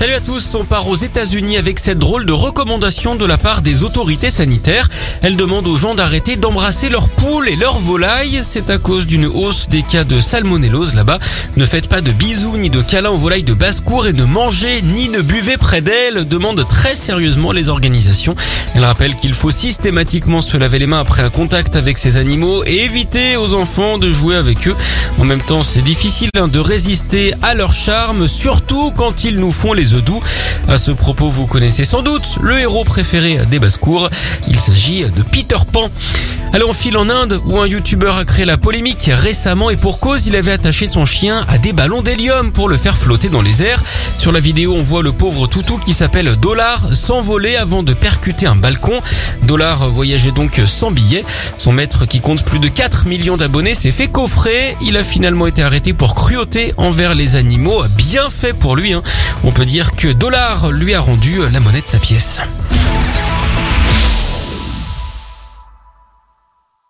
[0.00, 3.60] Salut à tous, on part aux États-Unis avec cette drôle de recommandation de la part
[3.60, 4.88] des autorités sanitaires.
[5.20, 8.40] Elle demande aux gens d'arrêter d'embrasser leurs poules et leurs volailles.
[8.42, 11.18] C'est à cause d'une hausse des cas de salmonellose là-bas.
[11.58, 14.80] Ne faites pas de bisous ni de câlins aux volailles de basse-cour et ne mangez
[14.80, 18.36] ni ne buvez près d'elles, demandent très sérieusement les organisations.
[18.74, 22.64] Elle rappelle qu'il faut systématiquement se laver les mains après un contact avec ces animaux
[22.64, 24.76] et éviter aux enfants de jouer avec eux.
[25.18, 29.52] En même temps, c'est difficile hein, de résister à leur charme, surtout quand ils nous
[29.52, 30.20] font les doux.
[30.68, 34.08] À ce propos, vous connaissez sans doute le héros préféré des basses-cours.
[34.48, 35.90] Il s'agit de Peter Pan.
[36.52, 40.00] Allez, on file en Inde où un youtubeur a créé la polémique récemment et pour
[40.00, 43.42] cause, il avait attaché son chien à des ballons d'hélium pour le faire flotter dans
[43.42, 43.82] les airs.
[44.18, 48.46] Sur la vidéo, on voit le pauvre toutou qui s'appelle Dollar s'envoler avant de percuter
[48.46, 49.00] un balcon.
[49.44, 51.24] Dollar voyageait donc sans billet.
[51.56, 54.76] Son maître qui compte plus de 4 millions d'abonnés s'est fait coffrer.
[54.82, 57.82] Il a finalement été arrêté pour cruauté envers les animaux.
[57.96, 58.92] Bien fait pour lui.
[58.92, 59.02] Hein.
[59.42, 62.40] On peut dire que Dollar lui a rendu la monnaie de sa pièce.